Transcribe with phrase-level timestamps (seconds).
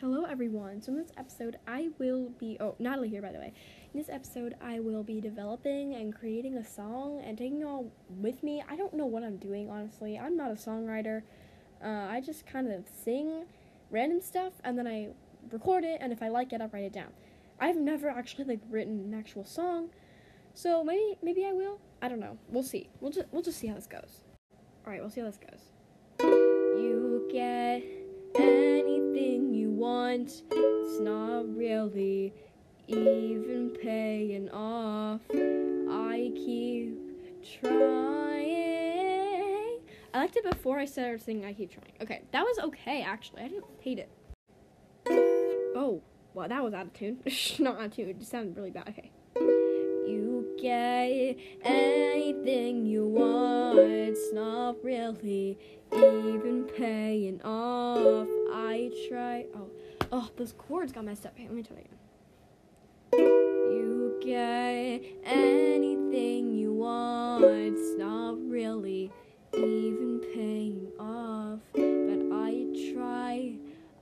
[0.00, 0.82] Hello, everyone.
[0.82, 2.58] So, in this episode, I will be.
[2.60, 3.54] Oh, Natalie here, by the way.
[3.94, 7.90] In this episode, I will be developing and creating a song and taking you all
[8.10, 8.62] with me.
[8.68, 10.18] I don't know what I'm doing, honestly.
[10.18, 11.22] I'm not a songwriter.
[11.82, 13.46] Uh, I just kind of sing
[13.90, 15.14] random stuff and then I
[15.50, 17.08] record it, and if I like it, I'll write it down.
[17.58, 19.88] I've never actually like written an actual song,
[20.52, 21.80] so maybe maybe I will.
[22.02, 22.36] I don't know.
[22.50, 22.90] We'll see.
[23.00, 24.24] We'll just we'll just see how this goes.
[24.84, 25.70] All right, we'll see how this goes.
[26.20, 27.82] You get
[28.38, 29.45] anything
[29.76, 30.42] want.
[30.50, 32.32] It's not really
[32.88, 35.20] even paying off.
[35.30, 36.98] I keep
[37.60, 38.56] trying.
[40.14, 41.92] I liked it before I started singing I Keep Trying.
[42.00, 43.42] Okay, that was okay actually.
[43.42, 44.10] I didn't hate it.
[45.76, 46.00] Oh,
[46.32, 47.18] well, that was out of tune.
[47.58, 48.08] not out of tune.
[48.08, 48.88] It just sounded really bad.
[48.88, 49.10] Okay.
[50.66, 53.78] Get anything you want.
[53.78, 55.56] It's not really
[55.92, 58.26] even paying off.
[58.52, 59.46] I try.
[59.54, 59.70] Oh,
[60.10, 61.34] oh, those chords got messed up.
[61.36, 61.98] Hey, let me try again.
[63.12, 67.44] You get anything you want.
[67.44, 69.12] It's not really
[69.54, 70.85] even paying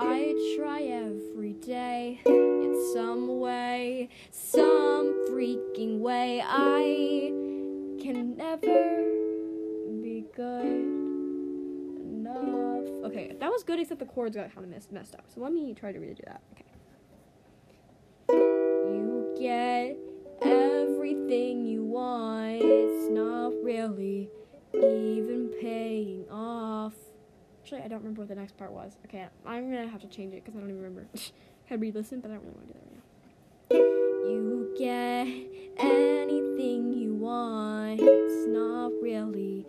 [0.00, 2.20] I try every day.
[2.24, 6.40] In some way, some freaking way.
[6.46, 7.32] I
[8.00, 9.02] can never
[10.00, 10.66] be good
[12.00, 12.88] enough.
[13.06, 15.24] Okay, that was good, except the chords got kind of messed, up.
[15.34, 16.42] So let me try to redo that.
[16.52, 16.67] Okay.
[27.68, 28.96] Actually, I don't remember what the next part was.
[29.04, 31.06] Okay, I'm gonna have to change it because I don't even remember.
[31.70, 34.30] I re-listen, but I don't really want to do that right now.
[34.30, 35.26] You get
[35.86, 38.00] anything you want.
[38.00, 39.66] It's not really.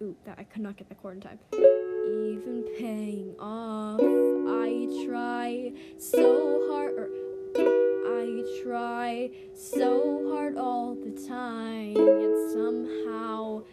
[0.00, 1.38] Ooh, that I could not get the chord in time.
[1.52, 4.00] Even paying off.
[4.00, 6.94] I try so hard.
[6.94, 7.10] Or,
[7.58, 13.64] I try so hard all the time, yet somehow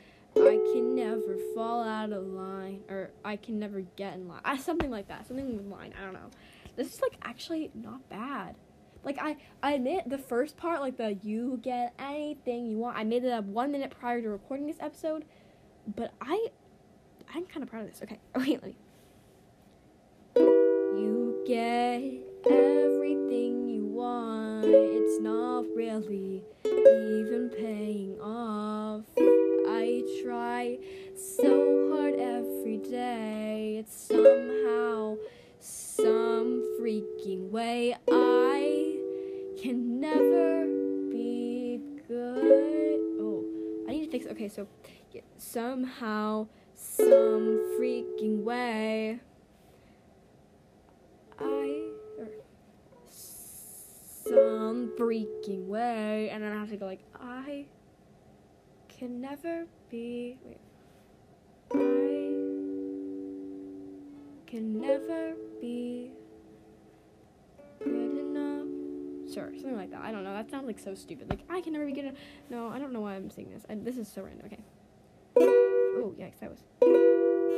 [0.73, 4.41] can never fall out of line, or I can never get in line.
[4.43, 5.27] Uh, something like that.
[5.27, 5.93] Something with line.
[5.99, 6.31] I don't know.
[6.75, 8.55] This is like actually not bad.
[9.03, 12.97] Like I, I admit the first part, like the you get anything you want.
[12.97, 15.25] I made it up one minute prior to recording this episode,
[15.95, 16.47] but I,
[17.33, 18.01] I'm kind of proud of this.
[18.01, 18.75] Okay, wait, let me.
[20.35, 22.01] You get
[22.51, 24.65] everything you want.
[24.65, 28.82] It's not really even paying off.
[30.33, 30.79] Try
[31.15, 33.75] so hard every day.
[33.77, 35.17] It's somehow,
[35.59, 37.95] some freaking way.
[38.09, 38.97] I
[39.61, 40.65] can never
[41.11, 42.99] be good.
[43.21, 43.45] Oh,
[43.87, 44.25] I need to fix.
[44.25, 44.67] Okay, so
[45.11, 49.19] yeah, somehow, some freaking way.
[51.37, 52.27] I or
[53.05, 57.67] some freaking way, and then I have to go like I
[59.03, 60.37] can never be.
[60.45, 60.57] Wait,
[61.73, 61.77] I
[64.49, 66.11] can never be
[67.83, 68.65] good enough.
[69.33, 69.99] Sure, something like that.
[70.03, 70.31] I don't know.
[70.33, 71.29] That sounds like so stupid.
[71.29, 72.15] Like I can never be good enough.
[72.49, 73.65] No, I don't know why I'm saying this.
[73.69, 74.45] I, this is so random.
[74.45, 74.63] Okay.
[75.37, 76.39] Oh yikes!
[76.39, 76.63] That was.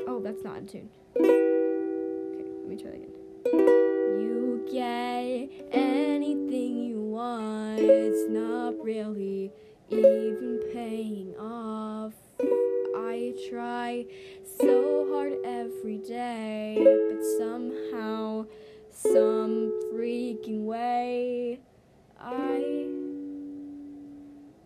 [0.07, 0.89] Oh, that's not in tune.
[1.16, 3.11] Okay, let me try that again.
[4.19, 7.81] You get anything you want.
[7.81, 9.51] It's not really
[9.90, 12.13] even paying off.
[12.96, 14.06] I try
[14.59, 18.46] so hard every day, but somehow,
[18.90, 21.59] some freaking way,
[22.19, 22.57] I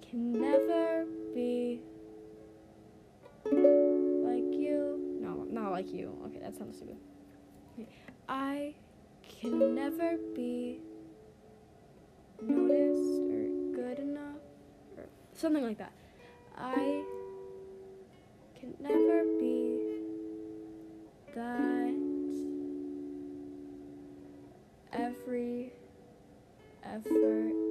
[0.10, 1.82] can never be
[3.46, 5.20] like you.
[5.22, 6.18] No, not like you.
[6.26, 6.98] Okay, that sounds stupid.
[8.28, 8.76] I
[9.28, 10.80] can never be
[15.40, 15.94] something like that.
[16.58, 17.04] I
[18.60, 19.80] can never be
[21.34, 21.94] that
[24.92, 25.72] every
[26.84, 27.69] effort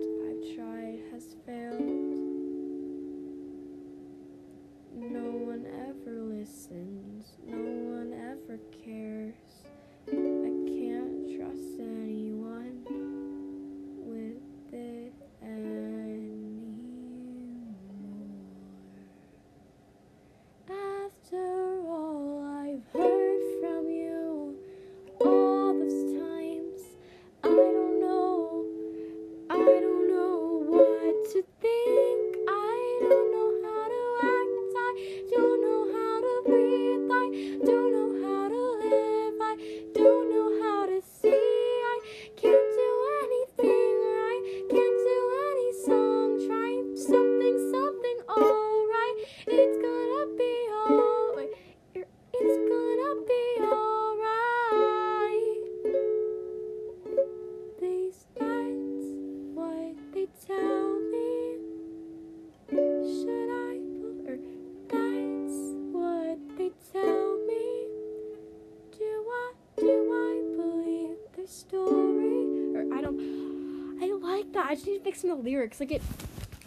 [74.79, 75.81] just need to fix some of the lyrics.
[75.81, 76.03] Like it,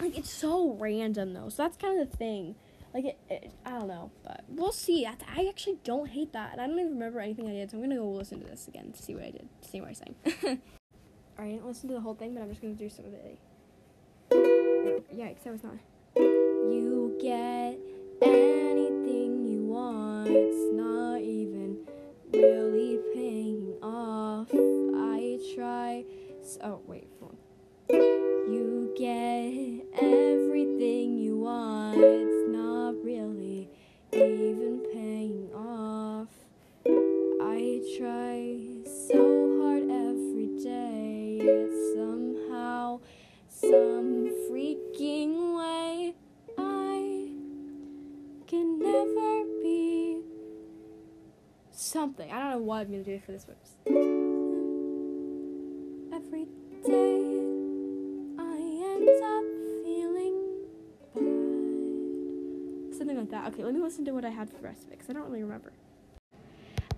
[0.00, 1.48] like it's so random though.
[1.48, 2.54] So that's kind of the thing.
[2.94, 5.06] Like it, it I don't know, but we'll see.
[5.06, 7.70] I, I actually don't hate that, and I don't even remember anything I did.
[7.70, 9.80] So I'm gonna go listen to this again to see what I did, to see
[9.80, 10.14] what I sang.
[10.26, 10.60] Alright,
[11.38, 13.38] I didn't listen to the whole thing, but I'm just gonna do some of it.
[15.14, 15.76] Yikes, that was not.
[52.82, 53.76] I'm gonna do for this verse.
[56.12, 56.46] Every
[56.84, 57.38] day,
[58.40, 58.56] I
[58.90, 59.44] end up
[59.84, 60.36] feeling
[61.14, 62.98] bad.
[62.98, 63.46] Something like that.
[63.52, 65.12] Okay, let me listen to what I had for the rest of it because I
[65.12, 65.72] don't really remember.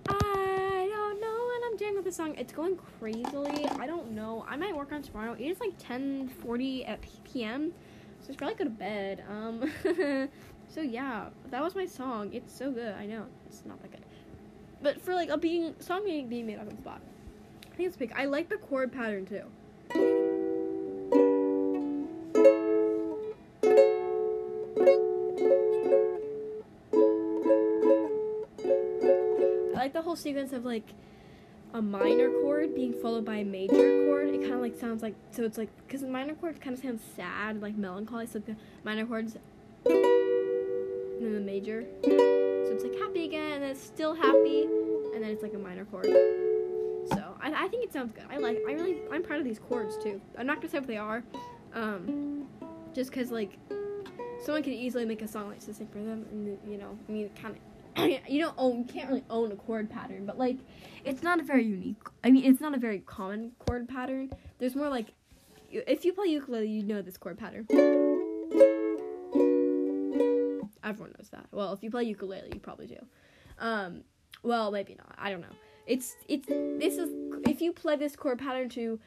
[0.09, 2.33] I don't know what I'm doing with this song.
[2.35, 3.67] It's going crazily.
[3.79, 4.43] I don't know.
[4.49, 5.33] I might work on tomorrow.
[5.33, 6.99] It is like 10:40 at
[7.31, 7.73] p.m.
[8.21, 9.23] So it's probably go to bed.
[9.29, 9.71] Um.
[10.67, 12.33] so yeah, that was my song.
[12.33, 12.95] It's so good.
[12.95, 14.04] I know it's not that good,
[14.81, 17.01] but for like a being song being being made on the spot,
[17.71, 18.13] I think it's big.
[18.15, 19.43] I like the chord pattern too.
[29.73, 30.87] I like the whole sequence of like
[31.73, 34.29] a minor chord being followed by a major chord.
[34.29, 36.81] It kind of like sounds like so it's like because the minor chord kind of
[36.81, 38.27] sounds sad, like melancholy.
[38.27, 39.37] So the minor chords
[39.85, 41.85] and then the major.
[42.03, 42.97] So it's like
[43.75, 44.63] it's still happy,
[45.13, 46.05] and then it's like a minor chord.
[46.05, 48.23] So I, I think it sounds good.
[48.31, 48.57] I like.
[48.67, 49.01] I really.
[49.11, 50.21] I'm proud of these chords too.
[50.37, 51.23] I'm not gonna say what they are,
[51.73, 52.47] um,
[52.93, 53.57] just because like
[54.43, 57.29] someone could easily make a song like this for them, and you know, I mean,
[57.41, 57.61] kind of.
[58.27, 60.57] you don't own, you can't really own a chord pattern, but like,
[61.05, 61.95] it's not a very unique.
[62.25, 64.31] I mean, it's not a very common chord pattern.
[64.59, 65.13] There's more like,
[65.71, 67.65] if you play ukulele, you know this chord pattern.
[70.83, 71.45] Everyone knows that.
[71.53, 72.97] Well, if you play ukulele, you probably do.
[73.59, 74.01] Um,
[74.43, 75.15] well, maybe not.
[75.17, 75.55] I don't know.
[75.87, 77.09] It's it's this is
[77.47, 78.99] if you play this chord pattern to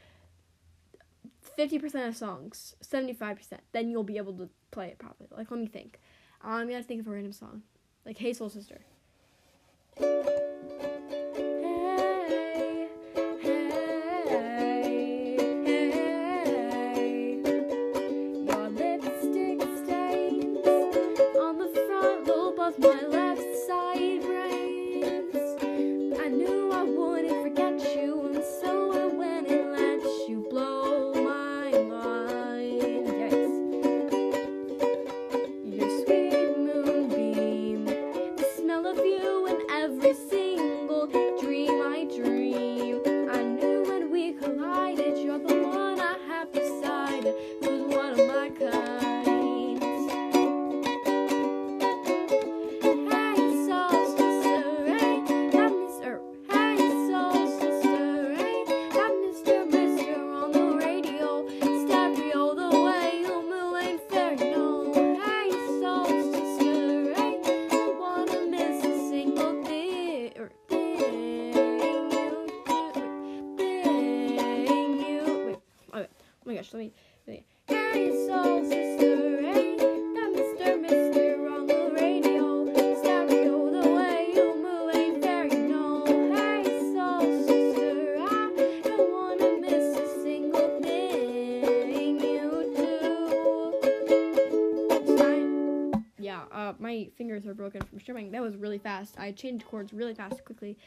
[1.56, 5.28] fifty percent of songs, seventy five percent, then you'll be able to play it properly.
[5.36, 5.98] Like, let me think.
[6.40, 7.62] I'm gonna think of a random song,
[8.06, 8.80] like "Hey Soul Sister."
[76.48, 76.92] My gosh, let me.
[77.26, 77.44] Let me.
[77.66, 80.80] Hey, soul sister, Mr.
[80.80, 82.64] Mister on the radio,
[83.02, 85.22] stereo, the way you move ain't
[86.94, 93.74] soul sister, I don't wanna miss a single thing you do.
[96.18, 98.30] Yeah, uh, my fingers are broken from strumming.
[98.30, 99.18] That was really fast.
[99.18, 100.78] I changed chords really fast, quickly.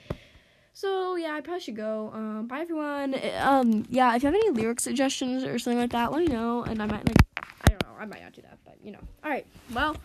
[0.74, 2.12] So yeah, I probably should go.
[2.14, 3.16] Um, bye everyone.
[3.40, 6.64] Um, yeah, if you have any lyric suggestions or something like that, let me know,
[6.64, 9.00] and I might like, I don't know, I might not do that, but you know.
[9.24, 9.98] All right, well,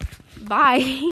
[0.42, 0.78] bye.